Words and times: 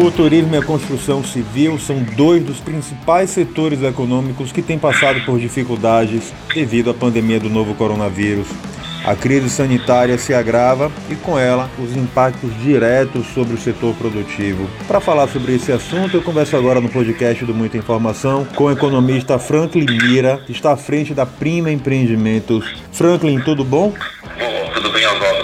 O 0.00 0.12
turismo 0.12 0.54
e 0.54 0.58
a 0.58 0.62
construção 0.62 1.24
civil 1.24 1.76
são 1.76 2.00
dois 2.16 2.40
dos 2.44 2.60
principais 2.60 3.30
setores 3.30 3.82
econômicos 3.82 4.52
que 4.52 4.62
têm 4.62 4.78
passado 4.78 5.20
por 5.26 5.40
dificuldades 5.40 6.32
devido 6.54 6.90
à 6.90 6.94
pandemia 6.94 7.40
do 7.40 7.50
novo 7.50 7.74
coronavírus. 7.74 8.46
A 9.04 9.16
crise 9.16 9.50
sanitária 9.50 10.16
se 10.16 10.32
agrava 10.32 10.92
e, 11.10 11.16
com 11.16 11.36
ela, 11.36 11.68
os 11.80 11.96
impactos 11.96 12.56
diretos 12.62 13.26
sobre 13.34 13.54
o 13.54 13.58
setor 13.58 13.92
produtivo. 13.96 14.70
Para 14.86 15.00
falar 15.00 15.26
sobre 15.26 15.56
esse 15.56 15.72
assunto, 15.72 16.16
eu 16.16 16.22
converso 16.22 16.56
agora 16.56 16.80
no 16.80 16.88
podcast 16.88 17.44
do 17.44 17.52
Muita 17.52 17.76
Informação 17.76 18.44
com 18.54 18.64
o 18.64 18.70
economista 18.70 19.36
Franklin 19.36 19.84
Mira, 19.84 20.40
que 20.46 20.52
está 20.52 20.74
à 20.74 20.76
frente 20.76 21.12
da 21.12 21.26
Prima 21.26 21.72
Empreendimentos. 21.72 22.64
Franklin, 22.92 23.40
tudo 23.40 23.64
bom? 23.64 23.92
Bom, 24.38 24.70
tudo 24.74 24.92
bem, 24.92 25.04
Oswaldo. 25.06 25.37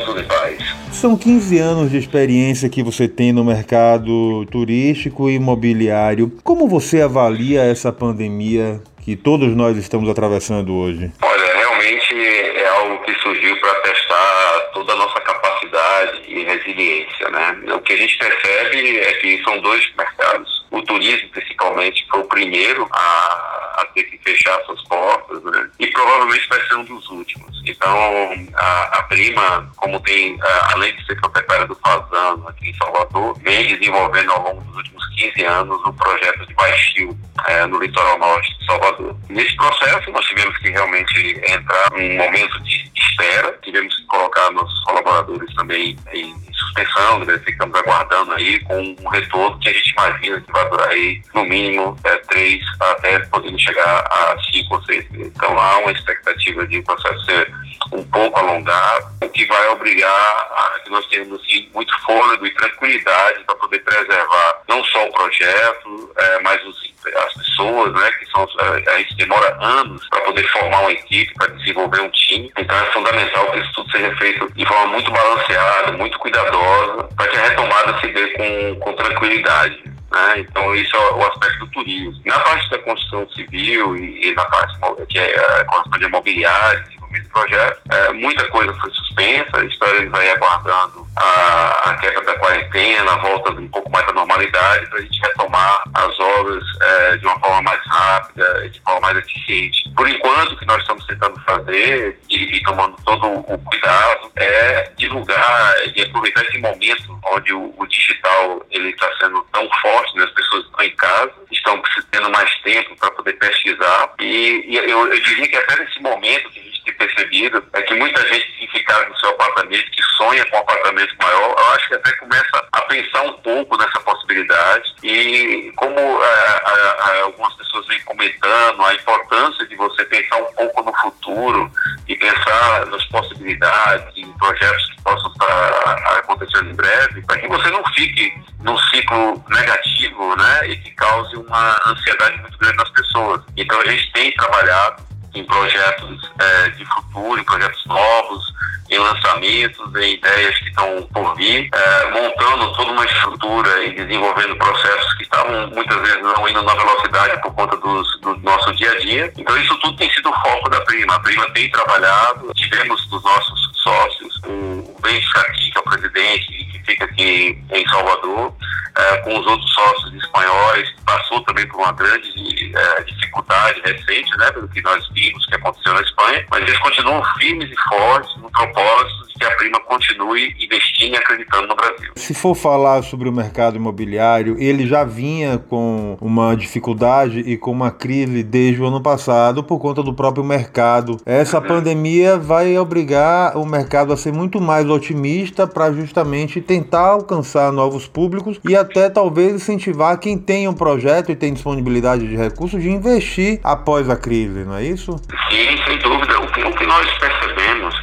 São 0.94 1.18
15 1.18 1.58
anos 1.58 1.90
de 1.90 1.98
experiência 1.98 2.70
que 2.70 2.82
você 2.82 3.08
tem 3.08 3.32
no 3.32 3.44
mercado 3.44 4.46
turístico 4.46 5.28
e 5.28 5.34
imobiliário. 5.34 6.32
Como 6.42 6.68
você 6.68 7.02
avalia 7.02 7.62
essa 7.62 7.92
pandemia 7.92 8.80
que 9.04 9.16
todos 9.16 9.54
nós 9.54 9.76
estamos 9.76 10.08
atravessando 10.08 10.72
hoje? 10.72 11.12
Olha, 11.20 11.56
realmente 11.56 12.14
é 12.14 12.68
algo 12.68 13.04
que 13.04 13.12
surgiu 13.16 13.54
para 13.60 13.74
testar 13.82 14.70
toda 14.72 14.92
a 14.92 14.96
nossa 14.96 15.20
capacidade 15.20 16.22
e 16.28 16.44
resiliência, 16.44 17.28
né? 17.28 17.74
O 17.74 17.80
que 17.80 17.92
a 17.92 17.96
gente 17.96 18.16
percebe 18.16 18.96
é 18.96 19.12
que 19.14 19.42
são 19.42 19.60
dois 19.60 19.84
mercados. 19.98 20.64
O 20.70 20.80
turismo, 20.80 21.28
principalmente, 21.30 22.06
foi 22.08 22.20
o 22.20 22.24
primeiro 22.24 22.88
a, 22.90 23.33
a 23.76 23.84
ter 23.86 24.04
que 24.04 24.18
fechar 24.18 24.60
suas 24.64 24.82
portas, 24.84 25.42
né? 25.44 25.70
E 25.78 25.86
provavelmente 25.88 26.48
vai 26.48 26.60
ser 26.66 26.74
um 26.76 26.84
dos 26.84 27.08
últimos. 27.10 27.62
Então, 27.66 28.46
a, 28.54 28.98
a 28.98 29.02
Prima, 29.04 29.70
como 29.76 30.00
tem, 30.00 30.38
além 30.72 30.94
de 30.96 31.04
ser 31.06 31.20
proprietária 31.20 31.66
do 31.66 31.74
Fazano 31.76 32.48
aqui 32.48 32.70
em 32.70 32.74
Salvador, 32.74 33.38
vem 33.40 33.66
desenvolvendo 33.76 34.32
ao 34.32 34.42
longo 34.42 34.60
dos 34.62 34.76
últimos 34.76 35.06
15 35.14 35.44
anos 35.44 35.80
um 35.86 35.92
projeto 35.92 36.46
de 36.46 36.54
baixio 36.54 37.18
é, 37.46 37.66
no 37.66 37.78
litoral 37.78 38.18
norte 38.18 38.58
de 38.58 38.66
Salvador. 38.66 39.16
Nesse 39.28 39.54
processo, 39.56 40.10
nós 40.10 40.24
tivemos 40.26 40.56
que 40.58 40.70
realmente 40.70 41.40
entrar 41.46 41.90
num 41.92 42.16
momento 42.16 42.60
de 42.62 42.90
espera, 43.14 43.58
tivemos 43.62 43.94
que 43.96 44.04
colocar 44.06 44.50
nossos 44.50 44.78
colaboradores 44.84 45.54
também 45.54 45.96
em 46.12 46.34
suspensão, 46.52 47.20
né? 47.20 47.38
ficamos 47.44 47.74
aguardando 47.78 48.32
aí 48.32 48.60
com 48.60 48.96
um 49.00 49.08
retorno 49.08 49.58
que 49.60 49.68
a 49.68 49.72
gente 49.72 49.90
imagina 49.92 50.40
que 50.40 50.52
vai 50.52 50.68
durar 50.68 50.88
aí 50.88 51.22
no 51.32 51.44
mínimo 51.44 51.96
é, 52.04 52.16
três 52.16 52.62
até 52.80 53.18
podendo 53.20 53.58
chegar 53.58 54.00
a 54.10 54.36
cinco 54.52 54.74
ou 54.74 54.84
seis 54.84 55.08
meses. 55.10 55.32
Então 55.34 55.58
há 55.58 55.78
uma 55.78 55.92
expectativa 55.92 56.66
de 56.66 56.78
o 56.78 56.84
processo 56.84 57.24
ser 57.24 57.52
um 57.92 58.04
pouco 58.04 58.38
alongado, 58.38 59.06
o 59.22 59.28
que 59.28 59.46
vai 59.46 59.68
obrigar 59.68 60.10
a 60.10 60.80
que 60.82 60.90
nós 60.90 61.06
tenhamos 61.06 61.40
assim, 61.40 61.68
muito 61.72 61.92
fôlego 62.04 62.46
e 62.46 62.54
tranquilidade 62.54 63.44
para 63.44 63.54
poder 63.56 63.78
preservar 63.80 64.62
não 64.68 64.82
só 64.84 65.06
o 65.06 65.12
projeto, 65.12 66.12
é, 66.16 66.40
mas 66.42 66.64
os 66.66 66.93
as 67.16 67.34
pessoas, 67.34 67.92
né, 67.92 68.10
que 68.18 68.26
são, 68.30 68.46
eh, 68.60 68.90
a 68.90 68.98
gente 68.98 69.16
demora 69.16 69.56
anos 69.60 70.06
para 70.08 70.20
poder 70.20 70.46
formar 70.48 70.80
uma 70.80 70.92
equipe, 70.92 71.32
para 71.34 71.52
desenvolver 71.54 72.00
um 72.00 72.10
time. 72.10 72.52
Então 72.56 72.76
é 72.76 72.86
fundamental 72.92 73.50
que 73.52 73.58
isso 73.58 73.72
tudo 73.74 73.90
seja 73.90 74.16
feito 74.16 74.52
de 74.54 74.66
forma 74.66 74.86
muito 74.92 75.10
balanceada, 75.10 75.92
muito 75.92 76.18
cuidadosa, 76.18 77.08
para 77.16 77.28
que 77.28 77.36
a 77.36 77.48
retomada 77.48 78.00
se 78.00 78.08
dê 78.08 78.26
com, 78.28 78.80
com 78.80 78.92
tranquilidade. 78.94 79.94
Né? 80.14 80.38
Então, 80.38 80.74
isso 80.76 80.96
é 80.96 81.14
o 81.14 81.26
aspecto 81.26 81.58
do 81.58 81.66
turismo. 81.72 82.22
Na 82.24 82.38
parte 82.40 82.70
da 82.70 82.78
construção 82.78 83.28
civil 83.30 83.96
e, 83.96 84.28
e 84.28 84.34
na 84.34 84.44
parte 84.44 84.78
que 85.08 85.18
é 85.18 85.36
a 85.36 85.64
corresponde 85.64 86.04
a 86.04 86.08
imobiliária, 86.08 86.84
de 87.20 87.28
projetos, 87.28 87.80
é, 87.90 88.12
muita 88.12 88.46
coisa 88.48 88.72
foi 88.74 88.90
suspensa, 88.90 89.64
estamos 89.64 90.14
aí 90.14 90.30
aguardando 90.30 91.06
a, 91.16 91.90
a 91.90 91.92
da 92.24 92.38
quarentena, 92.38 93.12
a 93.12 93.16
volta 93.18 93.52
um 93.52 93.68
pouco 93.68 93.90
mais 93.90 94.06
da 94.06 94.12
normalidade, 94.12 94.86
para 94.86 94.98
a 94.98 95.02
gente 95.02 95.20
retomar 95.20 95.82
as 95.94 96.18
obras 96.18 96.64
é, 96.80 97.16
de 97.16 97.26
uma 97.26 97.38
forma 97.38 97.62
mais 97.62 97.80
rápida, 97.86 98.68
de 98.68 98.80
forma 98.80 99.00
mais 99.00 99.18
eficiente. 99.18 99.90
Por 99.96 100.08
enquanto, 100.08 100.52
o 100.52 100.56
que 100.56 100.66
nós 100.66 100.80
estamos 100.80 101.06
tentando 101.06 101.40
fazer, 101.40 102.18
e, 102.28 102.56
e 102.56 102.62
tomando 102.62 102.96
todo 103.04 103.26
o 103.26 103.58
cuidado, 103.58 104.30
é 104.36 104.90
divulgar 104.96 105.74
e 105.94 106.02
aproveitar 106.02 106.42
esse 106.44 106.58
momento 106.58 107.20
onde 107.26 107.52
o, 107.52 107.74
o 107.76 107.86
digital 107.86 108.64
ele 108.70 108.90
está 108.90 109.08
sendo 109.20 109.44
tão 109.52 109.68
forte, 109.80 110.16
né? 110.16 110.24
as 110.24 110.30
pessoas 110.30 110.64
estão 110.64 110.84
em 110.84 110.96
casa, 110.96 111.32
estão 111.50 111.82
tendo 112.10 112.30
mais 112.30 112.50
tempo 112.62 112.96
para 112.96 113.10
poder 113.12 113.32
pesquisar, 113.34 114.12
e, 114.20 114.64
e 114.68 114.76
eu, 114.76 115.12
eu 115.12 115.22
diria 115.22 115.48
que 115.48 115.56
até 115.56 115.76
nesse 115.76 116.00
momento 116.00 116.50
que 116.50 116.60
a 116.60 116.62
gente 116.62 116.73
tem 116.84 116.94
percebido 116.94 117.64
é 117.72 117.82
que 117.82 117.94
muita 117.94 118.20
gente 118.28 118.58
tem 118.58 118.68
ficado 118.68 119.08
no 119.08 119.16
seu 119.18 119.30
apartamento, 119.30 119.90
que 119.90 120.02
sonha 120.16 120.44
com 120.46 120.56
um 120.56 120.60
apartamento 120.60 121.14
maior, 121.20 121.54
eu 121.58 121.66
acho 121.72 121.88
que 121.88 121.94
até 121.94 122.12
começa 122.16 122.68
a 122.72 122.80
pensar 122.82 123.22
um 123.22 123.32
pouco 123.34 123.76
nessa 123.76 124.00
possibilidade 124.00 124.94
e 125.02 125.72
como 125.76 125.98
é, 125.98 127.20
algumas 127.22 127.54
pessoas 127.54 127.86
vêm 127.86 128.00
comentando 128.00 128.84
a 128.84 128.94
importância 128.94 129.66
de 129.66 129.76
você 129.76 130.04
pensar 130.04 130.36
um 130.36 130.52
pouco 130.54 130.82
no 130.82 130.94
futuro 130.98 131.70
e 132.06 132.16
pensar 132.16 132.86
nas 132.86 133.04
possibilidades, 133.06 134.16
em 134.16 134.30
projetos 134.32 134.90
que 134.90 135.02
possam 135.02 135.30
estar 135.32 136.18
acontecendo 136.18 136.70
em 136.70 136.74
breve, 136.74 137.22
para 137.22 137.38
que 137.38 137.48
você 137.48 137.70
não 137.70 137.84
fique 137.94 138.32
num 138.62 138.78
ciclo 138.78 139.44
negativo, 139.48 140.36
né, 140.36 140.68
e 140.68 140.76
que 140.76 140.90
cause 140.92 141.36
uma 141.36 141.76
ansiedade 141.86 142.40
muito 142.40 142.58
grande 142.58 142.76
nas 142.76 142.90
pessoas. 142.90 143.42
Então 143.56 143.80
a 143.80 143.86
gente 143.86 144.12
tem 144.12 144.32
trabalhado 144.32 145.02
em 145.34 145.44
projetos 145.44 146.30
é, 146.38 146.68
de 146.70 146.84
futuro, 146.84 147.40
em 147.40 147.44
projetos 147.44 147.84
novos, 147.86 148.54
em 148.90 148.98
lançamentos, 148.98 149.94
em 149.96 150.14
ideias 150.14 150.58
que 150.58 150.68
estão 150.68 151.02
por 151.12 151.34
vir, 151.36 151.68
é, 151.72 152.10
montando 152.10 152.72
toda 152.74 152.92
uma 152.92 153.04
estrutura 153.04 153.84
e 153.84 153.92
desenvolvendo 153.94 154.56
processos 154.56 155.14
que 155.14 155.22
estavam 155.24 155.68
muitas 155.68 156.00
vezes 156.00 156.22
não 156.22 156.48
indo 156.48 156.62
na 156.62 156.74
velocidade 156.74 157.40
por 157.42 157.54
conta 157.54 157.76
dos, 157.76 158.20
do 158.20 158.36
nosso 158.38 158.72
dia 158.74 158.92
a 158.92 158.98
dia. 158.98 159.32
Então 159.36 159.56
isso 159.56 159.76
tudo 159.78 159.96
tem 159.96 160.10
sido 160.12 160.28
o 160.28 160.40
foco 160.40 160.68
da 160.70 160.80
Prima. 160.82 161.14
A 161.14 161.20
Prima 161.20 161.50
tem 161.50 161.70
trabalhado, 161.70 162.52
tivemos 162.54 163.06
dos 163.08 163.22
nossos 163.22 163.70
sócios 163.82 164.40
o 164.46 164.96
Ben 165.02 165.20
Chati, 165.20 165.70
que 165.70 165.78
é 165.78 165.80
o 165.80 165.84
presidente, 165.84 166.46
que 166.46 166.78
fica 166.84 167.04
aqui 167.04 167.58
em 167.72 167.88
Salvador, 167.88 168.54
é, 168.96 169.16
com 169.18 169.38
os 169.38 169.46
outros 169.46 169.72
sócios 169.72 170.14
espanhóis, 170.14 170.88
passou 171.04 171.40
também 171.42 171.66
por 171.68 171.80
uma 171.80 171.92
grande 171.92 172.72
é, 172.74 173.02
dificuldade 173.02 173.80
recente, 173.84 174.36
né, 174.38 174.50
pelo 174.52 174.68
que 174.68 174.80
nós 174.82 175.06
vimos 175.12 175.44
que 175.46 175.54
aconteceu 175.56 175.94
na 175.94 176.00
Espanha, 176.00 176.46
mas 176.50 176.62
eles 176.62 176.78
continuam 176.78 177.22
firmes 177.38 177.70
e 177.70 177.88
fortes 177.88 178.36
no 178.36 178.50
propósito 178.50 179.28
de 179.28 179.34
que 179.34 179.44
a 179.44 179.50
Prima 179.56 179.80
continue 179.80 180.54
investindo 180.60 181.14
e 181.14 181.16
acreditando 181.16 181.66
no 181.66 181.76
Brasil. 181.76 182.12
Se 182.16 182.34
for 182.34 182.54
falar 182.54 183.02
sobre 183.02 183.28
o 183.28 183.32
mercado 183.32 183.76
imobiliário, 183.76 184.56
ele 184.58 184.86
já 184.86 185.04
vinha 185.04 185.58
com 185.58 186.16
uma 186.20 186.54
dificuldade 186.54 187.40
e 187.40 187.56
com 187.56 187.70
uma 187.70 187.90
crise 187.90 188.42
desde 188.42 188.80
o 188.80 188.86
ano 188.86 189.02
passado 189.02 189.64
por 189.64 189.78
conta 189.78 190.02
do 190.02 190.14
próprio 190.14 190.44
mercado. 190.44 191.16
Essa 191.26 191.58
uhum. 191.58 191.66
pandemia 191.66 192.38
vai 192.38 192.78
obrigar 192.78 193.56
o 193.56 193.66
mercado 193.66 194.12
a 194.12 194.16
ser 194.16 194.32
muito 194.32 194.60
mais 194.60 194.88
otimista 194.88 195.66
para 195.66 195.92
justamente 195.92 196.60
tentar 196.60 197.08
alcançar 197.08 197.72
novos 197.72 198.06
públicos 198.06 198.60
e 198.68 198.76
até 198.84 199.10
talvez 199.10 199.54
incentivar 199.54 200.18
quem 200.18 200.38
tem 200.38 200.68
um 200.68 200.74
projeto 200.74 201.32
e 201.32 201.36
tem 201.36 201.52
disponibilidade 201.52 202.28
de 202.28 202.36
recursos 202.36 202.80
de 202.80 202.90
investir 202.90 203.60
após 203.64 204.08
a 204.08 204.16
crise, 204.16 204.64
não 204.64 204.76
é 204.76 204.84
isso? 204.84 205.16
Sim, 205.50 205.76
sem 205.84 205.98
dúvida. 205.98 206.38
O 206.40 206.52
que, 206.52 206.62
o 206.62 206.72
que 206.72 206.86
nós 206.86 207.10
percebemos 207.18 207.94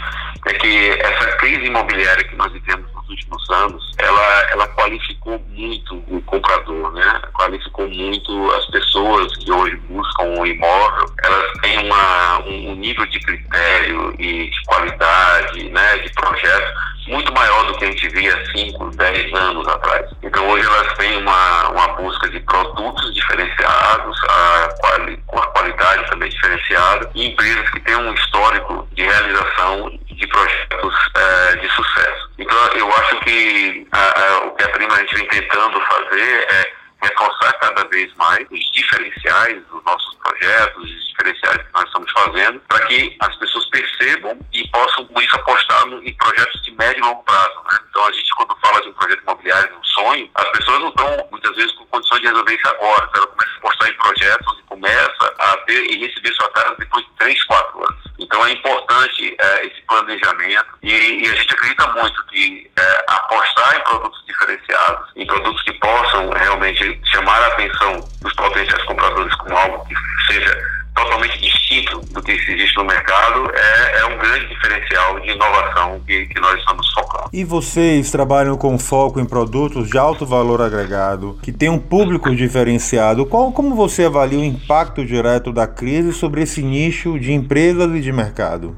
é 0.47 0.53
que 0.53 0.90
essa 0.90 1.38
crise 1.38 1.66
imobiliária 1.66 2.24
que 2.24 2.36
nós 2.36 2.52
vivemos 2.52 2.92
nos 2.94 3.09
últimos 3.09 3.50
anos, 3.52 3.92
ela, 4.00 4.52
ela 4.52 4.68
qualificou 4.69 5.40
muito 5.50 6.03
o 6.08 6.22
comprador, 6.24 6.92
né? 6.94 7.22
Qualificou 7.34 7.88
muito 7.88 8.52
as 8.52 8.66
pessoas 8.68 9.36
que 9.38 9.52
hoje 9.52 9.75
buscam 9.90 10.24
um 10.24 10.46
imóvel. 10.46 11.06
Elas 11.24 11.52
têm 11.62 11.78
uma, 11.86 12.40
um 12.46 12.75
nível 12.75 13.06
de 13.06 13.19
critério 13.19 14.16
e 14.19 14.50
de 14.50 14.63
qualidade, 14.66 15.69
né, 15.69 15.98
de 16.00 16.12
projeto 16.13 16.91
muito 17.07 17.34
maior 17.34 17.66
do 17.66 17.78
que 17.78 17.85
a 17.85 17.88
gente 17.88 18.07
via 18.09 18.44
5, 18.56 18.92
10 18.95 19.33
anos 19.33 19.68
atrás. 19.68 20.09
Então 20.24 20.48
hoje 20.50 20.65
elas 20.65 20.98
têm 20.98 21.18
uma, 21.18 21.69
uma 21.69 21.88
busca 21.95 22.30
de 22.30 22.39
produtos 22.42 23.13
diferenciados, 23.13 24.18
a 24.30 24.69
quali, 24.80 25.18
com 25.27 25.39
a 25.39 25.48
qualidade 25.48 26.09
também 26.09 26.30
diferenciada, 26.30 27.09
e 27.15 27.27
empresas 27.27 27.69
que 27.71 27.80
têm 27.81 27.95
um 27.95 28.13
histórico 28.13 28.88
de 28.94 29.03
realização 29.03 29.89
de 30.06 30.27
projetos 30.27 30.95
é, 31.15 31.56
de 31.57 31.69
sucesso. 31.69 32.30
Então 32.38 32.57
eu 32.75 32.92
acho 32.95 33.19
que 33.21 33.88
a, 33.92 34.21
a, 34.21 34.45
o 34.45 34.51
que 34.56 34.63
a 34.63 34.69
Prima 34.69 34.94
a 34.94 35.00
gente 35.00 35.15
vem 35.15 35.27
tentando 35.27 35.80
fazer 35.81 36.47
é 36.50 36.81
reforçar 37.01 37.54
cada 37.54 37.88
vez 37.88 38.13
mais 38.15 38.45
os 38.51 38.71
diferenciais 38.71 39.62
dos 39.68 39.83
nossos 39.83 40.15
projetos, 40.15 40.83
os 40.83 41.07
diferenciais 41.07 41.57
que 41.57 41.74
nós 41.74 41.86
estamos 41.86 42.12
fazendo, 42.12 42.59
para 42.68 42.86
que 42.86 43.15
as 43.19 43.36
pessoas 43.38 43.65
percebam 43.69 44.38
e 44.54 44.68
possam, 44.69 45.06
com 45.06 45.21
isso, 45.21 45.36
apostar 45.36 45.86
no, 45.88 46.04
em 46.04 46.13
projetos 46.13 46.62
de 46.62 46.71
médio 46.75 47.00
e 47.00 47.01
longo 47.01 47.24
prazo. 47.24 47.56
Né? 47.71 47.80
Então, 47.89 48.06
a 48.06 48.12
gente, 48.12 48.36
quando 48.36 48.56
fala 48.59 48.81
de 48.81 48.89
um 48.89 48.94
projeto 48.94 49.21
imobiliário, 49.24 49.77
um 49.77 49.83
sonho, 50.01 50.30
as 50.36 50.48
pessoas 50.50 50.80
não 50.80 50.89
estão, 50.89 51.27
muitas 51.31 51.56
vezes, 51.56 51.71
com 51.74 51.86
condições 51.86 52.21
de 52.21 52.27
resolver 52.27 52.56
isso 52.56 52.68
agora. 52.68 53.09
Então, 53.09 53.24
ela 53.24 53.27
começa 53.27 53.51
a 53.51 53.57
apostar 53.57 53.89
em 53.89 53.94
projetos 53.94 54.59
e 54.59 54.63
começa 54.63 55.33
a 55.39 55.57
ter 55.57 55.92
e 55.92 56.06
receber 56.06 56.33
sua 56.33 56.50
casa 56.51 56.75
depois 56.77 57.06
de 57.06 57.12
3, 57.19 57.44
4 57.45 57.80
anos. 57.80 58.01
Então 58.19 58.45
é 58.45 58.51
importante 58.51 59.36
é, 59.39 59.65
esse 59.65 59.81
planejamento 59.88 60.68
e, 60.83 60.92
e, 60.92 61.27
a 61.27 61.36
gente 61.36 61.53
acredita 61.53 61.88
muito 61.88 62.25
que 62.27 62.71
é, 62.80 63.06
apostar 63.07 63.75
em 63.75 63.83
produtos 63.83 64.24
diferenciados, 64.27 65.09
em 65.15 65.25
produtos 65.25 65.62
que 65.63 65.74
possam 65.74 66.30
realmente 66.30 67.01
chamar 67.06 67.42
a 67.42 67.47
atenção 67.47 68.00
dos 68.21 68.33
potenciais 68.33 68.83
compradores 68.83 69.33
como 69.36 69.57
algo 69.57 69.86
que 69.86 69.95
seja 70.31 70.81
totalmente 70.95 71.38
distinto 71.39 72.00
do 72.00 72.21
que 72.21 72.31
existe 72.31 72.77
no 72.77 72.86
mercado, 72.86 73.51
é, 73.54 74.00
é 74.00 74.06
um 74.06 74.18
grande 74.18 74.47
diferencial 74.47 75.19
de 75.19 75.31
inovação 75.31 76.00
que, 76.06 76.27
que 76.27 76.39
nós 76.39 76.59
estamos 76.59 76.94
focando. 76.94 77.11
E 77.33 77.45
vocês 77.45 78.12
trabalham 78.12 78.57
com 78.57 78.78
foco 78.78 79.18
em 79.18 79.25
produtos 79.25 79.89
de 79.89 79.98
alto 79.98 80.25
valor 80.25 80.62
agregado, 80.62 81.39
que 81.42 81.54
tem 81.54 81.69
um 81.69 81.80
público 81.80 82.36
diferenciado. 82.36 83.25
Qual, 83.25 83.54
como 83.54 83.74
você 83.74 84.04
avalia 84.04 84.39
o 84.39 84.44
impacto 84.44 85.06
direto 85.06 85.54
da 85.54 85.66
crise 85.66 86.12
sobre 86.12 86.42
esse 86.42 86.62
nicho 86.62 87.18
de 87.18 87.31
empresas 87.31 87.89
e 87.95 88.01
de 88.01 88.12
mercado? 88.12 88.78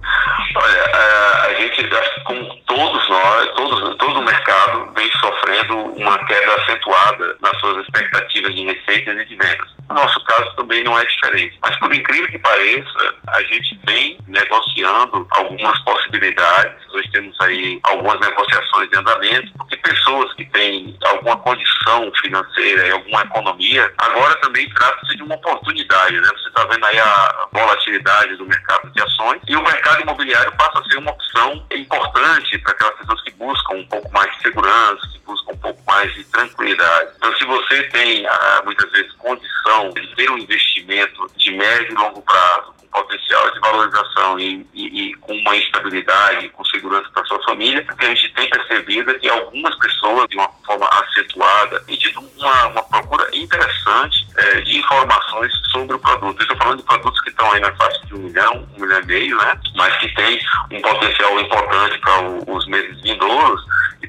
Olha, 0.56 0.72
é, 0.72 1.48
a 1.48 1.54
gente, 1.56 1.90
como 2.26 2.46
todos 2.68 3.10
nós, 3.10 3.48
todos, 3.56 3.98
todo 3.98 4.20
o 4.20 4.24
mercado 4.24 4.88
vem 4.96 5.10
sofrendo 5.14 5.76
uma 5.98 6.16
queda 6.20 6.56
acentuada 6.62 7.36
nas 7.42 7.60
suas 7.60 7.84
expectativas 7.84 8.54
de 8.54 8.66
receitas 8.66 9.18
e 9.20 9.26
de 9.26 9.36
vendas. 9.36 9.74
No 9.90 9.96
nosso 9.96 10.24
caso 10.26 10.56
também 10.56 10.84
não 10.84 10.98
é 11.00 11.04
diferente. 11.06 11.58
Mas 11.60 11.76
por 11.80 11.92
incrível 11.92 12.28
que 12.28 12.38
pareça, 12.38 13.16
a 13.30 13.42
gente 13.42 13.80
vem 13.88 14.18
negociando 14.34 15.26
algumas 15.32 15.80
possibilidades. 15.84 16.76
Nós 16.92 17.10
temos 17.12 17.40
aí 17.42 17.80
algumas 17.84 18.20
negociações 18.20 18.90
de 18.90 18.98
andamento, 18.98 19.52
porque 19.58 19.78
pessoas 19.78 20.34
que 20.34 20.46
têm 20.46 20.98
alguma 21.06 21.38
condição 21.38 22.12
financeira 22.20 22.88
e 22.88 22.92
alguma 22.92 23.22
economia, 23.22 23.92
agora 23.98 24.36
também 24.42 24.68
trata-se 24.70 25.16
de 25.16 25.24
uma 25.24 25.36
oportunidade, 25.36 26.20
né? 26.20 26.28
Você 26.36 26.48
está 26.48 26.66
vendo 26.66 26.86
aí 26.86 27.00
a 27.00 27.48
volatilidade 27.52 28.36
do 28.36 28.46
mercado 28.46 28.92
de 28.92 29.02
ações 29.02 29.42
e 29.48 29.56
o 29.56 29.64
mercado 29.64 30.02
imobiliário 30.02 30.52
passa 30.58 30.80
a 30.80 30.84
ser 30.86 30.98
uma 30.98 31.12
opção 31.12 31.66
importante 31.72 32.58
para 32.60 32.74
aquelas 32.74 32.96
pessoas 32.98 33.22
que 33.22 33.32
buscam 33.32 33.76
um 33.76 33.88
pouco 33.88 34.12
mais 34.12 34.32
de 34.36 34.42
segurança, 34.44 35.08
que 35.12 35.20
buscam 35.26 35.54
um 35.54 35.58
pouco 35.58 35.82
mais 35.86 36.14
de 36.14 36.24
tranquilidade. 36.26 37.12
Então, 37.18 37.36
se 37.38 37.46
você 37.46 37.84
tem 37.84 38.26
ah, 38.26 38.62
muitas 38.66 38.92
vezes 38.92 39.12
condição 39.14 39.90
de 39.92 40.08
ter 40.16 40.30
um 40.32 40.38
investimento 40.38 41.28
de 41.38 41.52
médio 41.52 41.92
e 41.92 41.96
longo 41.96 42.22
prazo, 42.22 42.74
potencial 42.94 43.52
de 43.52 43.60
valorização 43.60 44.40
e, 44.40 44.66
e, 44.74 45.10
e 45.10 45.14
com 45.16 45.34
uma 45.34 45.56
estabilidade, 45.58 46.50
com 46.50 46.64
segurança 46.66 47.10
para 47.14 47.26
sua 47.26 47.42
família, 47.44 47.86
o 47.92 47.98
que 47.98 48.06
a 48.06 48.10
gente 48.10 48.34
tem 48.34 48.50
percebido 48.50 49.20
que 49.20 49.28
algumas 49.28 49.76
pessoas, 49.80 50.30
de 50.30 50.38
uma 50.38 50.50
forma 50.66 50.88
acentuada, 50.88 51.80
têm 51.82 51.98
tido 51.98 52.20
uma, 52.38 52.68
uma 52.68 52.84
procura 52.84 53.28
interessante 53.34 54.28
é, 54.38 54.62
de 54.62 54.78
informações 54.78 55.52
sobre 55.72 55.96
o 55.96 56.00
produto. 56.00 56.42
Estou 56.42 56.58
falando 56.58 56.78
de 56.78 56.84
produtos 56.84 57.20
que 57.22 57.30
estão 57.30 57.52
aí 57.52 57.60
na 57.60 57.74
faixa 57.76 58.06
de 58.06 58.16
um 58.16 58.20
milhão, 58.20 58.68
um 58.78 58.82
milhão 58.82 59.02
e 59.02 59.06
meio, 59.06 59.38
né? 59.38 59.60
mas 59.76 59.98
que 59.98 60.14
tem 60.16 60.40
um 60.72 60.82
potencial 60.82 61.40
importante 61.40 61.98
para 62.00 62.22
os 62.48 62.68
meses 62.68 63.02
vindouros 63.02 63.62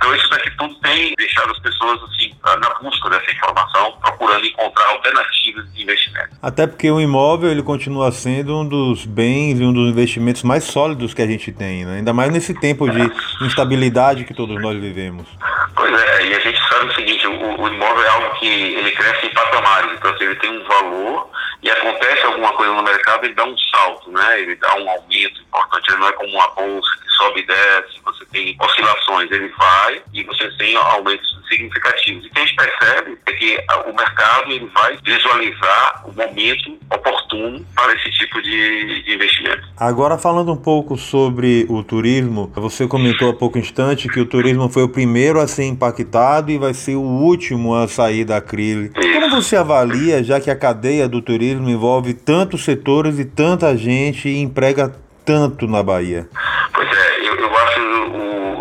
então 0.05 0.15
isso 0.15 0.29
daqui 0.29 0.51
tudo 0.59 0.75
tem 0.83 1.15
deixado 1.17 1.51
as 1.51 1.59
pessoas 1.61 1.99
assim 2.03 2.31
na 2.45 2.69
busca 2.75 3.09
dessa 3.09 3.31
informação, 3.31 3.97
procurando 4.03 4.45
encontrar 4.45 4.87
alternativas 4.91 5.73
de 5.73 5.83
investimento. 5.83 6.29
Até 6.43 6.67
porque 6.67 6.91
o 6.91 7.01
imóvel 7.01 7.51
ele 7.51 7.63
continua 7.63 8.13
sendo 8.13 8.61
um 8.61 8.69
dos 8.69 9.07
bens 9.07 9.59
e 9.59 9.65
um 9.65 9.73
dos 9.73 9.89
investimentos 9.89 10.43
mais 10.43 10.65
sólidos 10.65 11.15
que 11.15 11.23
a 11.23 11.27
gente 11.27 11.51
tem, 11.51 11.87
né? 11.87 11.97
ainda 11.97 12.13
mais 12.13 12.31
nesse 12.31 12.53
tempo 12.53 12.87
de 12.91 13.01
instabilidade 13.41 14.25
que 14.25 14.35
todos 14.35 14.61
nós 14.61 14.79
vivemos. 14.79 15.27
Pois 15.75 15.91
é, 15.99 16.27
e 16.27 16.35
a 16.35 16.41
gente 16.41 16.61
sabe 16.69 16.91
o 16.91 16.95
seguinte, 16.95 17.27
o, 17.27 17.63
o 17.63 17.69
imóvel 17.69 18.05
é 18.05 18.09
algo 18.09 18.39
que 18.39 18.47
ele 18.47 18.91
cresce 18.91 19.27
em 19.27 19.31
patamares, 19.31 19.91
então 19.97 20.13
assim, 20.13 20.25
ele 20.25 20.37
tem 20.37 20.51
um 20.51 20.65
valor 20.65 21.31
e 21.63 21.71
acontece 21.71 22.27
alguma 22.27 22.53
coisa 22.53 22.75
no 22.75 22.83
mercado, 22.83 23.25
ele 23.25 23.35
dá 23.35 23.45
um 23.45 23.57
salto, 23.57 24.11
né? 24.11 24.41
Ele 24.43 24.55
dá 24.57 24.75
um 24.75 24.91
aumento 24.91 25.41
importante, 25.41 25.89
ele 25.89 25.99
não 25.99 26.09
é 26.09 26.13
como 26.13 26.31
uma 26.31 26.49
bolsa 26.49 26.91
que 27.03 27.09
sobe 27.17 27.41
e 27.41 27.47
desce, 27.47 28.01
você 28.15 28.25
tem 28.33 28.57
oscilações, 28.61 29.31
ele 29.31 29.49
vai 29.59 30.03
e 30.13 30.23
você 30.25 30.49
tem 30.57 30.77
aumentos 30.77 31.35
significativos. 31.49 32.25
E 32.25 32.29
o 32.29 32.31
que 32.31 32.39
a 32.39 32.47
gente 32.47 32.57
percebe 32.57 33.19
é 33.27 33.33
que 33.33 33.65
o 33.87 33.93
mercado 33.95 34.53
ele 34.53 34.71
vai 34.75 34.97
visualizar 35.05 36.05
o 36.07 36.13
momento 36.13 36.79
oportuno 36.93 37.65
para 37.75 37.95
esse 37.95 38.11
tipo 38.13 38.41
de, 38.43 39.03
de 39.03 39.15
investimento. 39.15 39.63
Agora 39.77 40.19
falando 40.19 40.53
um 40.53 40.57
pouco 40.57 40.97
sobre 40.97 41.67
o 41.69 41.83
turismo, 41.83 42.51
você 42.55 42.87
comentou 42.87 43.31
há 43.31 43.35
pouco 43.35 43.59
instante 43.59 44.09
que 44.09 44.21
o 44.21 44.27
turismo 44.27 44.69
foi 44.69 44.83
o 44.83 44.89
primeiro 44.89 45.41
a 45.41 45.47
ser 45.47 45.65
impactado 45.65 46.51
e 46.51 46.59
vai 46.59 46.75
ser 46.75 46.97
o 46.97 47.03
último 47.03 47.75
a 47.75 47.89
sair 47.89 48.25
da 48.25 48.41
crise. 48.41 48.91
Isso. 48.97 49.13
Como 49.13 49.31
você 49.31 49.57
avalia, 49.57 50.23
já 50.23 50.41
que 50.41 50.51
a 50.51 50.57
cadeia 50.57 51.09
do 51.09 51.21
turismo 51.21 51.69
envolve 51.69 52.15
tantos 52.15 52.65
setores 52.65 53.19
e 53.19 53.25
tanta 53.25 53.77
gente 53.77 54.29
e 54.29 54.41
emprega 54.41 54.95
tanto 55.25 55.67
na 55.67 55.83
Bahia? 55.83 56.29
Pois 56.73 56.89
é, 56.89 57.29
eu, 57.29 57.35
eu 57.35 57.57
acho 57.57 57.81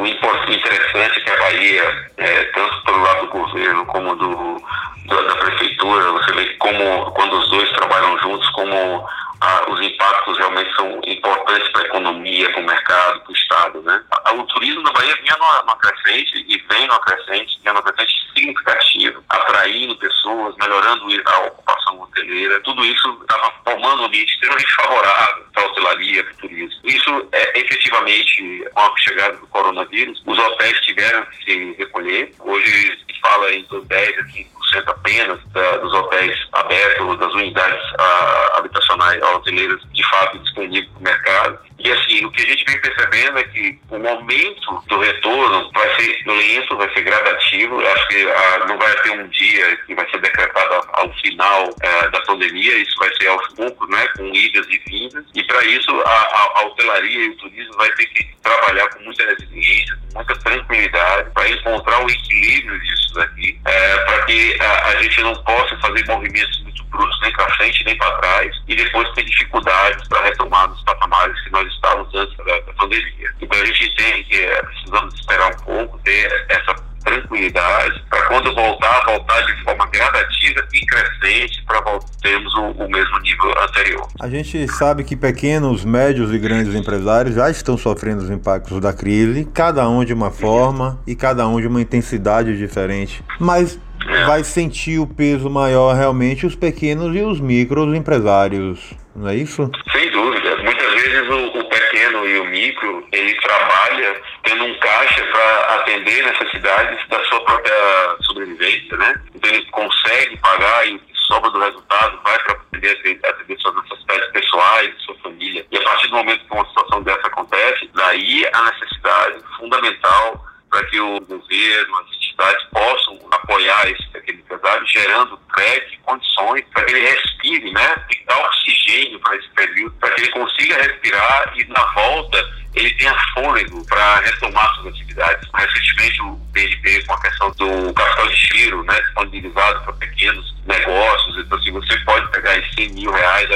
o, 0.05 0.51
interessante 0.51 1.21
que 1.21 1.31
a 1.31 1.38
Bahia, 1.38 2.09
é, 2.17 2.44
tanto 2.45 2.83
pelo 2.83 3.01
lado 3.01 3.21
do 3.21 3.31
governo 3.31 3.85
como 3.85 4.15
do, 4.15 4.61
do, 5.05 5.27
da 5.27 5.35
prefeitura, 5.35 6.11
você 6.11 6.31
vê 6.33 6.45
como 6.57 7.11
quando 7.11 7.38
os 7.38 7.50
dois 7.50 7.69
trabalham 7.71 8.17
juntos, 8.19 8.50
como 8.51 9.07
ah, 9.44 9.65
os 9.69 9.81
impactos 9.81 10.38
realmente 10.38 10.73
são 10.75 11.01
importantes 11.05 11.67
para 11.69 11.81
a 11.81 11.85
economia, 11.85 12.50
para 12.51 12.61
o 12.61 12.65
mercado, 12.65 13.19
para 13.19 13.29
o 13.29 13.35
Estado. 13.35 13.81
Né? 13.81 14.01
O 14.35 14.44
turismo 14.44 14.81
na 14.83 14.91
Bahia 14.94 15.15
vinha 15.21 15.35
numa, 15.38 15.75
crescente 15.75 16.45
e 16.47 16.57
vem 16.57 16.88
numa 16.88 17.00
crescente, 17.01 17.59
vinha 17.61 17.73
numa 17.73 17.83
crescente 17.83 18.13
significativa, 18.33 19.21
atraindo 19.27 19.97
pessoas, 19.97 20.55
melhorando 20.57 21.06
a 21.25 21.39
ocupação 21.47 22.01
hoteleira. 22.01 22.61
Tudo 22.61 22.85
isso 22.85 23.19
estava 23.21 23.51
formando 23.65 24.03
um 24.03 24.06
ambiente 24.06 24.33
extremamente 24.33 24.71
favorável 24.75 25.44
para 25.53 25.63
a 25.63 25.65
hotelaria, 25.67 26.23
para 26.23 26.33
o 26.33 26.38
turismo. 26.38 26.79
Isso, 26.85 27.27
é, 27.33 27.59
efetivamente, 27.59 28.65
com 28.73 28.81
a 28.81 28.97
chegada 28.97 29.35
do 29.35 29.47
coronavírus, 29.47 30.23
os 30.25 30.39
hotéis 30.39 30.79
tiveram 30.81 31.25
que 31.25 31.44
se 31.44 31.75
recolher. 31.77 32.33
Hoje 32.39 32.97
se 32.97 33.19
fala 33.19 33.51
em 33.51 33.67
10 33.69 34.19
a 34.19 34.23
15% 34.23 34.52
apenas 34.75 35.39
da, 35.53 35.77
dos 35.77 35.93
hotéis 35.93 36.37
abertos, 36.53 37.19
das 37.19 37.33
unidades 37.33 37.81
a, 37.99 38.57
habitacionais 38.57 39.21
hoteleiras 39.21 39.79
de 39.93 40.03
fato 40.03 40.37
disponíveis 40.39 40.89
no 40.95 41.01
mercado. 41.01 41.59
E 41.83 41.91
assim, 41.91 42.25
o 42.25 42.31
que 42.31 42.41
a 42.41 42.45
gente 42.45 42.63
vem 42.63 42.80
percebendo 42.80 43.39
é 43.39 43.44
que 43.44 43.77
o 43.89 44.00
momento 44.00 44.83
do 44.88 45.00
retorno 45.00 45.69
vai 45.74 45.95
ser 46.00 46.24
lento, 46.25 46.77
vai 46.77 46.94
ser 46.94 47.01
gradativo. 47.01 47.81
Eu 47.81 47.91
acho 47.91 48.07
que 48.07 48.21
ah, 48.24 48.65
não 48.68 48.77
vai 48.77 48.94
ter 49.01 49.12
um 49.12 49.27
dia 49.27 49.75
que 49.85 49.94
vai 49.94 50.09
ser 50.09 50.21
decretado 50.21 50.88
ao 50.94 51.13
final 51.15 51.69
eh, 51.81 52.09
da 52.09 52.21
pandemia, 52.21 52.77
isso 52.77 52.97
vai 52.97 53.13
ser 53.15 53.27
aos 53.27 53.45
poucos, 53.53 53.89
né, 53.89 54.07
com 54.15 54.33
idas 54.33 54.65
e 54.69 54.81
vindas. 54.88 55.25
E 55.35 55.44
para 55.44 55.62
isso, 55.65 55.91
a, 56.06 56.09
a, 56.09 56.59
a 56.59 56.65
hotelaria 56.68 57.25
e 57.25 57.30
o 57.30 57.38
turismo 57.38 57.74
vai 57.75 57.89
ter 57.95 58.06
que 58.06 58.33
trabalhar 58.41 58.88
com 58.89 59.03
muita 59.03 59.25
resiliência, 59.25 59.97
com 59.97 60.19
muita 60.19 60.35
tranquilidade, 60.39 61.30
para 61.31 61.50
encontrar 61.50 62.06
o 62.06 62.09
equilíbrio 62.09 62.80
disso 62.80 63.13
daqui, 63.15 63.59
é, 63.66 63.97
para 64.06 64.25
que 64.25 64.57
a, 64.61 64.87
a, 64.87 65.02
gente 65.02 65.21
não 65.21 65.35
possa 65.44 65.75
fazer 65.78 66.06
movimentos 66.06 66.63
muito 66.63 66.72
brutos 66.81 67.19
nem 67.21 67.31
para 67.33 67.53
frente 67.56 67.83
nem 67.85 67.97
para 67.97 68.11
trás 68.18 68.56
e 68.68 68.75
depois 68.75 69.09
ter 69.13 69.23
dificuldades 69.25 70.07
para 70.07 70.23
retomar 70.23 70.69
nos 70.69 70.81
patamares 70.83 71.39
que 71.44 71.51
nós 71.51 71.68
estávamos 71.71 72.13
antes 72.13 72.35
da, 72.37 72.59
da 72.59 72.73
pandemia. 72.73 73.33
Então 73.42 73.61
a 73.61 73.65
gente 73.65 73.95
tem 73.95 74.23
que 74.23 74.35
é, 74.35 74.61
precisamos 74.63 75.13
esperar 75.15 75.51
um 75.51 75.63
pouco, 75.63 75.99
ter 75.99 76.45
essa 76.49 76.75
tranquilidade, 77.03 78.03
para 78.09 78.25
quando 78.27 78.53
voltar, 78.56 79.03
voltar 79.06 79.42
de 79.45 79.63
forma 79.63 79.85
gradativa 79.87 80.65
e 80.73 80.85
crescente 80.85 81.63
para 81.65 81.81
termos 82.21 82.53
o, 82.56 82.71
o, 82.71 82.89
mesmo 82.89 83.19
nível 83.19 83.53
anterior. 83.61 84.07
A 84.19 84.30
gente 84.30 84.68
sabe 84.69 85.03
que 85.03 85.15
pequenos, 85.15 85.83
médios 85.83 86.33
e 86.33 86.39
grandes 86.39 86.73
empresários 86.73 87.35
já 87.35 87.49
estão 87.49 87.77
sofrendo 87.77 88.23
os 88.23 88.30
impactos 88.30 88.80
da 88.80 88.94
crise, 88.94 89.45
cada 89.53 89.87
um 89.87 90.03
de 90.03 90.13
uma 90.13 90.31
forma 90.31 90.99
e 91.06 91.15
cada 91.15 91.47
um 91.47 91.59
de 91.59 91.68
uma 91.68 91.81
intensidade 91.81 92.57
diferente. 92.57 93.23
Mas 93.39 93.80
é. 94.07 94.26
vai 94.26 94.44
sentir 94.44 95.00
o 95.00 95.07
peso 95.07 95.50
maior 95.50 95.95
realmente 95.95 96.45
os 96.45 96.56
pequenos 96.56 97.16
e 97.16 97.22
os 97.22 97.40
micros 97.40 97.95
empresários, 97.95 98.94
não 99.16 99.30
é 99.30 99.36
isso? 99.36 99.69
Sem 99.92 100.10
dúvida. 100.12 100.56
Muitas 100.64 100.94
vezes 100.94 101.30
o, 101.30 101.60
o 101.60 101.69
pequeno 101.69 102.26
e 102.28 102.40
o 102.40 102.45
micro, 102.45 103.07
ele 103.12 103.33
trabalha 103.42 104.22
tendo 104.44 104.64
um 104.64 104.80
caixa 104.80 105.24
para 105.26 105.76
atender 105.76 106.26
necessidades 106.26 107.07
da 107.10 107.24
sua 107.26 107.40
própria 107.42 107.74
sobrevivência, 108.22 108.98
né? 108.98 109.22
Então 109.36 109.52
ele 109.52 109.66
consegue 109.72 110.38
pagar 110.38 110.88
e 110.88 111.00
sobra 111.28 111.50
do 111.50 111.60
resultado 111.60 112.19
vai 112.24 112.38
para 112.40 112.54
atender, 112.54 113.19
atender 113.24 113.60
suas 113.60 113.76
necessidades 113.76 114.31
pessoais, 114.31 114.94
sua 115.06 115.16
família. 115.16 115.66
E 115.72 115.78
a 115.78 115.81
partir 115.81 116.07
do 116.07 116.16
momento 116.16 116.45
que 116.45 116.54
uma 116.54 116.66
situação 116.68 117.02
dessa 117.04 117.28
acontece, 117.28 117.90
daí 117.94 118.45
a 118.54 118.72
necessidade 118.72 119.40
fundamental 119.57 120.45
para 120.69 120.83
que 120.86 121.00
o 121.00 121.19
governo, 121.22 121.98
as 122.00 122.22
possam 122.71 123.19
apoiar 123.31 123.90
esse 123.90 124.07
pequeno 124.09 124.40
empresário, 124.40 124.87
gerando 124.87 125.37
crédito 125.54 125.94
e 125.94 125.97
condições 125.97 126.66
para 126.73 126.83
que 126.83 126.94
ele 126.94 127.09
respire, 127.09 127.71
né? 127.71 127.95
Que 128.09 128.25
dar 128.25 128.37
oxigênio 128.40 129.19
para 129.19 129.35
esse 129.35 129.49
período, 129.49 129.95
para 129.99 130.11
que 130.11 130.21
ele 130.21 130.31
consiga 130.31 130.81
respirar 130.81 131.54
e 131.56 131.66
na 131.66 131.85
volta 131.94 132.63
ele 132.75 132.92
tenha 132.95 133.16
fôlego 133.33 133.85
para 133.85 134.16
retomar 134.21 134.73
suas 134.75 134.87
atividades. 134.87 135.47
Recentemente, 135.54 136.21
o 136.21 136.35
BNB, 136.52 137.04
com 137.06 137.13
a 137.13 137.21
questão 137.21 137.52
do 137.52 137.94
capital 137.94 138.28
de 138.28 138.35
giro, 138.35 138.83
né, 138.83 138.99
disponibilizado 139.02 139.81
para 139.83 139.94
pequenos 139.94 140.56
negócios, 140.66 141.37
então, 141.37 141.57
assim, 141.57 141.71
você 141.71 141.97
pode 141.99 142.31
pegar 142.31 142.57
esses 142.57 142.73
100 142.73 142.90
mil 142.94 143.11
reais, 143.11 143.49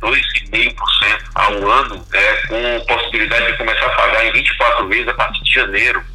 2,5% 0.00 1.30
ao 1.34 1.52
ano, 1.70 2.06
né, 2.10 2.36
com 2.48 2.86
possibilidade 2.86 3.52
de 3.52 3.58
começar 3.58 3.86
a 3.86 3.96
pagar 3.96 4.26
em 4.26 4.32
24 4.32 4.88
vezes 4.88 5.08
a 5.08 5.14
partir 5.14 5.42
de 5.42 5.52
janeiro. 5.52 6.13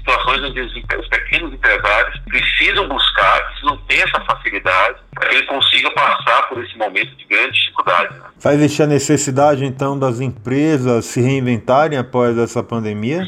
Situações 0.00 0.42
onde 0.42 0.60
os 0.60 1.08
pequenos 1.08 1.52
empresários 1.52 2.20
precisam 2.28 2.88
buscar, 2.88 3.44
precisam 3.46 3.76
ter 3.88 3.98
essa 3.98 4.20
facilidade 4.20 4.98
para 5.14 5.28
que 5.28 5.34
eles 5.36 5.46
consigam 5.46 5.90
passar 5.92 6.48
por 6.48 6.62
esse 6.64 6.76
momento 6.76 7.14
de 7.16 7.24
grande 7.24 7.52
dificuldade. 7.52 8.14
Né? 8.14 8.24
Vai 8.38 8.54
existir 8.54 8.82
a 8.82 8.86
necessidade, 8.86 9.64
então, 9.64 9.98
das 9.98 10.20
empresas 10.20 11.04
se 11.04 11.20
reinventarem 11.20 11.98
após 11.98 12.38
essa 12.38 12.62
pandemia? 12.62 13.22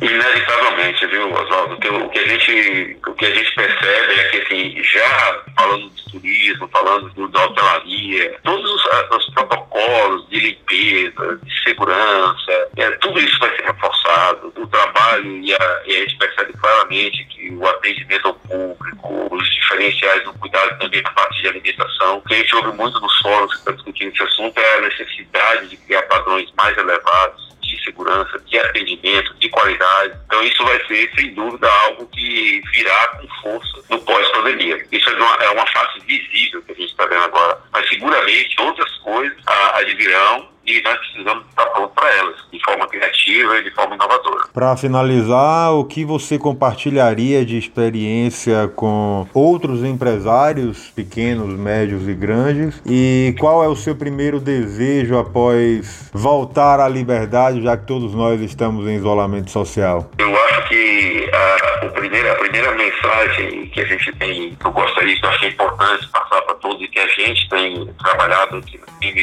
Inevitavelmente, 0.00 1.06
viu, 1.06 1.32
Oswaldo? 1.32 1.74
O 1.74 2.08
que, 2.10 2.18
a 2.18 2.28
gente, 2.28 2.96
o 3.04 3.14
que 3.14 3.24
a 3.24 3.34
gente 3.34 3.52
percebe 3.54 4.12
é 4.12 4.24
que, 4.28 4.36
assim, 4.38 4.82
já 4.84 5.42
falando 5.56 5.90
de 5.90 6.04
turismo, 6.12 6.68
falando 6.68 7.08
do, 7.14 7.28
da 7.28 7.44
hotelaria, 7.46 8.38
todos 8.44 8.70
os, 8.70 8.84
os, 9.16 9.34
protocolos 9.34 10.28
de 10.28 10.38
limpeza, 10.38 11.40
de 11.42 11.62
segurança, 11.64 12.68
é, 12.76 12.90
tudo 12.92 13.18
isso 13.18 13.38
vai 13.40 13.50
ser 13.56 13.64
reforçado. 13.64 14.52
O 14.56 14.66
trabalho 14.68 15.17
e 15.28 15.54
a, 15.54 15.82
e 15.86 15.96
a 15.96 16.00
gente 16.00 16.16
percebe 16.16 16.52
claramente 16.54 17.24
que 17.24 17.50
o 17.50 17.66
atendimento 17.66 18.28
ao 18.28 18.34
público, 18.34 19.34
os 19.34 19.54
diferenciais 19.54 20.24
do 20.24 20.32
cuidado 20.34 20.78
também 20.78 21.02
na 21.02 21.10
parte 21.10 21.40
de 21.40 21.48
alimentação, 21.48 22.20
que 22.22 22.34
a 22.34 22.38
gente 22.38 22.54
ouve 22.56 22.76
muito 22.76 23.00
nos 23.00 23.18
fóruns 23.18 23.52
que 23.52 23.58
está 23.58 23.72
discutindo 23.72 24.12
esse 24.12 24.22
assunto 24.22 24.58
é 24.58 24.76
a 24.76 24.80
necessidade 24.80 25.68
de 25.68 25.76
criar 25.76 26.02
padrões 26.02 26.52
mais 26.56 26.76
elevados 26.76 27.48
de 27.60 27.84
segurança, 27.84 28.38
de 28.46 28.58
atendimento, 28.58 29.34
de 29.34 29.48
qualidade. 29.50 30.18
Então 30.26 30.42
isso 30.42 30.64
vai 30.64 30.86
ser, 30.86 31.10
sem 31.14 31.34
dúvida, 31.34 31.70
algo 31.84 32.06
que 32.08 32.62
virá 32.72 33.08
com 33.08 33.28
força 33.42 33.82
no 33.90 34.00
pós-pandemia. 34.00 34.86
Isso 34.90 35.10
é 35.10 35.14
uma, 35.14 35.34
é 35.36 35.50
uma 35.50 35.66
face 35.66 36.00
visível 36.00 36.62
que 36.62 36.72
a 36.72 36.74
gente 36.74 36.90
está 36.90 37.06
vendo 37.06 37.24
agora. 37.24 37.58
Mas 37.72 37.88
seguramente 37.88 38.60
outras 38.60 38.90
coisas 38.98 39.36
advirão 39.74 40.48
e 40.68 40.82
nós 40.82 40.98
precisamos 40.98 41.44
estar 41.48 41.66
prontos 41.66 41.94
para 41.94 42.14
elas, 42.16 42.36
de 42.52 42.64
forma 42.64 42.86
criativa 42.86 43.58
e 43.58 43.64
de 43.64 43.70
forma 43.70 43.94
inovadora. 43.94 44.48
Para 44.52 44.76
finalizar, 44.76 45.72
o 45.72 45.84
que 45.84 46.04
você 46.04 46.38
compartilharia 46.38 47.44
de 47.44 47.56
experiência 47.56 48.68
com 48.76 49.26
outros 49.32 49.82
empresários, 49.82 50.90
pequenos, 50.90 51.58
médios 51.58 52.06
e 52.08 52.14
grandes? 52.14 52.82
E 52.84 53.34
qual 53.38 53.64
é 53.64 53.68
o 53.68 53.76
seu 53.76 53.96
primeiro 53.96 54.40
desejo 54.40 55.16
após 55.18 56.10
voltar 56.12 56.80
à 56.80 56.88
liberdade, 56.88 57.62
já 57.62 57.76
que 57.76 57.86
todos 57.86 58.14
nós 58.14 58.40
estamos 58.40 58.86
em 58.86 58.96
isolamento 58.96 59.50
social? 59.50 60.10
Eu 60.18 60.36
acho 60.36 60.68
que 60.68 61.30
a, 61.32 61.86
a, 61.86 61.88
primeira, 61.90 62.32
a 62.32 62.36
primeira 62.36 62.72
mensagem 62.72 63.57
que 63.78 63.94
a 63.94 63.96
gente 63.96 64.12
tem, 64.12 64.56
eu 64.64 64.70
gostaria, 64.72 65.16
que 65.16 65.24
eu 65.24 65.30
achei 65.30 65.48
importante 65.50 66.08
passar 66.08 66.42
para 66.42 66.54
todos 66.54 66.82
e 66.82 66.88
que 66.88 66.98
a 66.98 67.06
gente 67.06 67.48
tem 67.48 67.86
trabalhado 67.94 68.56
aqui 68.56 68.78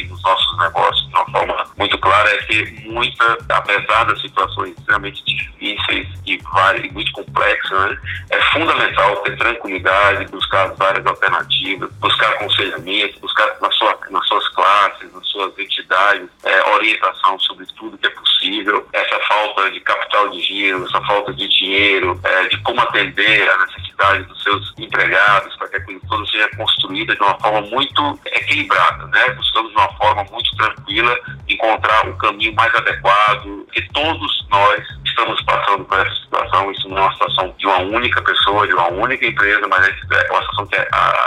nos 0.10 0.24
nossos 0.24 0.58
negócios 0.60 1.08
de 1.10 1.16
uma 1.16 1.26
forma 1.32 1.66
muito 1.78 1.98
clara 1.98 2.30
é 2.30 2.38
que 2.44 2.90
muita, 2.90 3.38
apesar 3.50 4.06
das 4.06 4.22
situações 4.22 4.74
extremamente 4.78 5.24
difíceis 5.26 6.08
e 6.26 6.38
várias, 6.38 6.92
muito 6.94 7.12
complexas, 7.12 7.72
né, 7.72 7.98
é 8.30 8.42
fundamental 8.54 9.18
ter 9.18 9.38
tranquilidade, 9.38 10.32
buscar 10.32 10.68
várias 10.76 11.06
alternativas, 11.06 11.92
buscar 11.96 12.30
aconselhamento, 12.30 13.20
buscar 13.20 13.58
na 13.62 13.72
sua, 13.72 14.00
nas 14.10 14.28
suas 14.28 14.48
classes, 14.50 15.14
nas 15.14 15.28
suas 15.28 15.60
entidades, 15.60 16.30
é, 16.44 16.70
orientação 16.70 17.38
sobre 17.40 17.66
tudo 17.78 17.98
que 17.98 18.08
é 18.08 18.10
possível. 18.12 18.88
Essa 18.94 19.20
falta 19.28 19.70
de 19.72 19.80
capital 19.82 20.30
de 20.30 20.40
giro, 20.42 20.86
essa 20.86 21.02
falta 21.02 21.34
de 21.34 21.48
dinheiro, 21.48 22.20
é, 22.24 22.48
de 22.48 22.58
como 22.62 22.80
atender 22.82 23.50
a 23.50 23.58
necessidade 23.58 23.75
dos 24.14 24.44
seus 24.44 24.74
empregados, 24.78 25.56
para 25.58 25.70
que 25.70 25.78
a 25.78 26.08
toda 26.08 26.26
seja 26.28 26.50
construída 26.56 27.16
de 27.16 27.22
uma 27.22 27.38
forma 27.40 27.62
muito 27.62 28.20
equilibrada, 28.26 29.06
né? 29.08 29.30
Buscamos 29.34 29.72
de 29.72 29.78
uma 29.78 29.94
forma 29.94 30.24
muito 30.32 30.56
tranquila 30.56 31.18
encontrar 31.48 32.08
o 32.08 32.18
caminho 32.18 32.54
mais 32.56 32.74
adequado, 32.76 33.68
que 33.72 33.82
todos 33.94 34.48
nós 34.50 34.84
estamos 35.16 35.42
passando 35.44 35.86
por 35.86 36.00
essa 36.00 36.16
situação. 36.16 36.72
Isso 36.72 36.90
não 36.90 36.98
é 36.98 37.02
uma 37.02 37.14
situação 37.14 37.56
de 37.58 37.66
uma 37.66 37.80
única 37.80 38.22
pessoa, 38.22 38.68
de 38.68 38.74
uma 38.74 38.90
única 38.90 39.26
empresa, 39.26 39.68
mas 39.68 39.88
é 39.88 40.32
uma 40.32 40.42
situação 40.42 40.68
que 40.68 40.76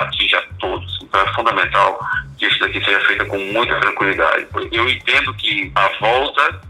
atinge 0.01 0.37
a 0.37 0.43
todos. 0.59 0.99
Então 1.03 1.21
é 1.21 1.35
fundamental 1.35 1.99
que 2.39 2.47
isso 2.47 2.61
daqui 2.61 2.85
seja 2.85 3.01
feito 3.01 3.27
com 3.27 3.39
muita 3.39 3.75
tranquilidade. 3.81 4.47
Eu 4.71 4.89
entendo 4.89 5.35
que 5.35 5.73
a 5.75 5.89
volta, 6.01 6.61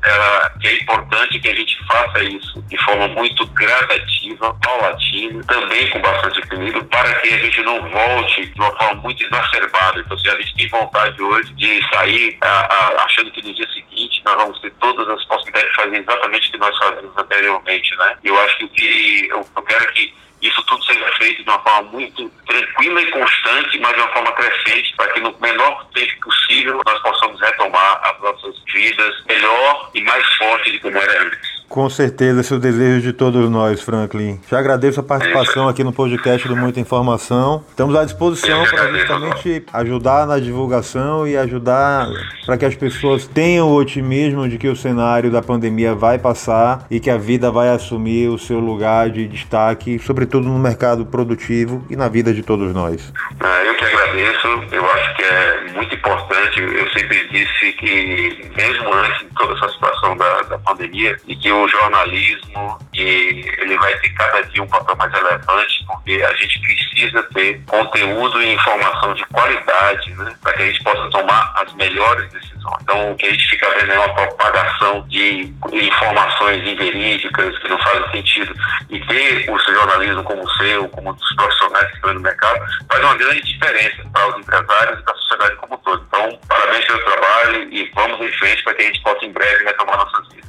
é 0.63 0.75
importante 0.75 1.39
que 1.41 1.49
a 1.49 1.55
gente 1.55 1.77
faça 1.87 2.23
isso 2.23 2.63
de 2.63 2.79
forma 2.85 3.09
muito 3.09 3.47
gradativa, 3.49 4.55
paulatina, 4.63 5.45
também 5.45 5.91
com 5.91 6.01
bastante 6.01 6.39
equilíbrio, 6.39 6.85
para 6.85 7.13
que 7.15 7.35
a 7.35 7.39
gente 7.39 7.63
não 7.63 7.87
volte 7.91 8.47
de 8.47 8.61
uma 8.61 8.75
forma 8.77 9.03
muito 9.03 9.23
exacerbada. 9.25 10.01
Então, 10.01 10.17
se 10.19 10.29
a 10.31 10.37
gente 10.37 10.55
tem 10.55 10.69
vontade 10.69 11.21
hoje 11.21 11.53
de 11.55 11.85
sair 11.93 12.39
a, 12.41 12.49
a, 12.49 13.05
achando 13.05 13.31
que 13.31 13.47
no 13.47 13.55
dia 13.55 13.67
seguinte 13.69 13.88
nós 14.29 14.37
vamos 14.37 14.61
ter 14.61 14.71
todas 14.81 15.09
as 15.09 15.25
possibilidades 15.25 15.71
de 15.71 15.77
fazer 15.77 15.97
exatamente 15.97 16.49
o 16.49 16.53
que 16.53 16.59
nós 16.59 16.79
fazemos 16.79 17.17
anteriormente, 17.17 17.97
né? 17.97 18.17
Eu 18.25 18.39
acho 18.41 18.59
que 18.59 18.65
o 18.65 18.69
que 18.69 19.29
eu, 19.31 19.47
eu 19.57 19.63
quero 19.63 19.93
que 19.93 20.15
isso 20.43 20.63
tudo 20.65 20.85
seja 20.85 21.07
feito 21.17 21.43
de 21.43 21.51
uma 21.51 21.59
forma 21.61 21.91
muito 21.91 22.31
tranquila 22.47 23.03
e 23.03 23.11
constante, 23.11 23.79
mas 23.81 23.95
de 23.95 24.01
uma 24.01 24.13
forma 24.13 24.33
crescente, 24.33 24.95
para 24.97 25.13
que 25.13 25.21
no 25.21 25.37
menor 25.41 25.85
tempo 25.95 26.21
possível 26.21 26.81
nós 26.87 27.03
possamos 27.03 27.41
retomar 27.41 28.01
as 28.05 28.21
nossas 28.21 28.63
vidas 28.73 29.25
melhor 29.27 29.91
e 29.95 30.01
mais 30.03 30.25
forte 30.37 30.71
de 30.71 30.79
como 30.79 30.97
era 30.97 31.23
antes. 31.23 31.48
Com 31.69 31.91
certeza, 31.91 32.41
esse 32.41 32.51
é 32.51 32.57
o 32.57 32.59
desejo 32.59 33.03
de 33.03 33.13
todos 33.13 33.51
nós, 33.51 33.83
Franklin. 33.83 34.41
Te 34.49 34.55
agradeço 34.55 35.01
a 35.01 35.03
participação 35.03 35.69
aqui 35.69 35.85
no 35.85 35.93
podcast 35.93 36.49
do 36.49 36.57
Muita 36.57 36.81
Informação. 36.81 37.63
Estamos 37.69 37.95
à 37.95 38.05
disposição 38.05 38.65
para 38.65 38.91
justamente 38.91 39.65
ajudar 39.75 40.27
na 40.27 40.39
divulgação 40.39 41.29
e 41.29 41.37
ajudar 41.37 42.09
para 42.47 42.57
que 42.57 42.65
as 42.65 42.75
pessoas 42.75 43.27
tenham 43.27 43.69
o 43.69 43.75
otimismo 43.75 44.49
de 44.49 44.57
que 44.57 44.67
o 44.67 44.75
cenário 44.75 45.31
da 45.31 45.43
pandemia 45.43 45.95
vai 45.95 46.19
passar 46.19 46.87
e 46.91 46.99
que 46.99 47.11
a 47.11 47.19
vida 47.19 47.51
vai 47.51 47.69
assumir 47.69 48.29
o 48.29 48.39
seu 48.39 48.59
lugar 48.61 49.11
de 49.11 49.29
destaque, 49.29 49.99
sobretudo 49.99 50.49
no 50.49 50.59
mercado 50.59 51.05
produtivo 51.05 51.85
e 51.91 51.97
na 51.97 52.09
vida 52.09 52.33
de 52.33 52.43
todos 52.43 52.73
nós. 52.73 53.13
Ah, 53.41 53.63
eu 53.67 53.75
que 53.75 53.85
agradeço. 53.85 54.49
Eu 54.73 54.91
acho 54.91 55.17
que 55.17 55.23
é 55.23 55.73
muito 55.75 55.95
importante. 55.95 56.61
Eu 56.61 56.91
sempre 56.93 57.29
disse 57.29 57.73
que, 57.73 58.51
mesmo 58.57 58.93
antes 58.95 59.19
de 59.19 59.35
toda 59.37 59.53
essa 59.53 59.69
situação 59.69 60.17
da, 60.17 60.43
da 60.43 60.59
pandemia, 60.59 61.17
e 61.27 61.37
que 61.37 61.53
o 61.65 61.69
jornalismo 61.69 62.79
e 62.95 63.45
ele 63.59 63.77
vai 63.79 63.95
ter 63.99 64.11
cada 64.11 64.43
dia 64.43 64.63
um 64.63 64.69
papel 64.69 64.97
mais 64.97 65.13
relevante, 65.13 65.85
porque 65.87 66.23
a 66.23 66.35
gente 66.35 66.61
precisa 66.61 67.23
ter 67.35 67.61
conteúdo 67.67 68.43
e 68.43 68.55
informação 68.55 69.15
de 69.15 69.25
qualidade, 69.27 70.15
né, 70.15 70.35
para 70.43 70.53
que 70.55 70.63
a 70.63 70.67
gente 70.67 70.83
possa 70.83 71.11
tomar 71.11 71.53
as 71.57 71.73
melhores 71.75 72.31
decisões. 72.33 72.59
Então, 72.83 73.13
o 73.13 73.17
que 73.17 73.27
a 73.27 73.31
gente 73.31 73.49
fica 73.49 73.71
vendo 73.71 73.93
é 73.93 73.99
uma 73.99 74.15
propagação 74.15 75.07
de 75.09 75.53
informações 75.73 76.67
inverídicas 76.67 77.59
que 77.59 77.69
não 77.69 77.79
fazem 77.79 78.11
sentido. 78.11 78.55
E 78.91 79.01
ter 79.07 79.51
o 79.51 79.59
seu 79.61 79.75
jornalismo 79.75 80.23
como 80.25 80.43
o 80.43 80.51
seu, 80.53 80.89
como 80.89 81.13
dos 81.13 81.35
profissionais 81.35 81.89
que 81.89 81.95
estão 81.95 82.15
no 82.15 82.21
mercado, 82.21 82.61
faz 82.91 83.05
uma 83.05 83.15
grande 83.15 83.43
diferença 83.43 84.03
para 84.13 84.29
os 84.29 84.39
empresários 84.39 85.01
e 85.01 85.03
para 85.03 85.15
a 85.15 85.17
sociedade 85.17 85.57
como 85.57 85.75
um 85.75 85.79
todo. 85.79 86.05
Então, 86.09 86.39
parabéns 86.49 86.85
pelo 86.87 87.05
trabalho 87.05 87.69
e 87.73 87.91
vamos 87.95 88.21
em 88.21 88.33
frente 88.39 88.63
para 88.65 88.75
que 88.75 88.83
a 88.83 88.87
gente 88.87 89.03
possa 89.03 89.25
em 89.25 89.33
breve 89.33 89.65
retomar 89.65 89.97
nossas 89.97 90.29
vidas. 90.29 90.49